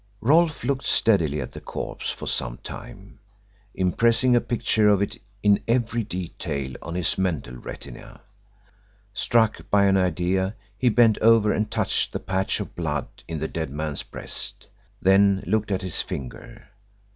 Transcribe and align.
Rolfe 0.19 0.63
looked 0.63 0.85
steadily 0.85 1.39
at 1.41 1.51
the 1.51 1.61
corpse 1.61 2.09
for 2.09 2.25
some 2.25 2.57
time, 2.63 3.19
impressing 3.75 4.35
a 4.35 4.41
picture 4.41 4.89
of 4.89 4.99
it 4.99 5.21
in 5.43 5.61
every 5.67 6.03
detail 6.03 6.73
on 6.81 6.95
his 6.95 7.19
mental 7.19 7.55
retina. 7.57 8.19
Struck 9.13 9.69
by 9.69 9.83
an 9.85 9.97
idea, 9.97 10.55
he 10.75 10.89
bent 10.89 11.19
over 11.19 11.51
and 11.53 11.69
touched 11.69 12.13
the 12.13 12.19
patch 12.19 12.59
of 12.59 12.75
blood 12.75 13.09
in 13.27 13.37
the 13.37 13.47
dead 13.47 13.69
man's 13.69 14.01
breast, 14.01 14.67
then 15.03 15.43
looked 15.45 15.71
at 15.71 15.83
his 15.83 16.01
finger. 16.01 16.67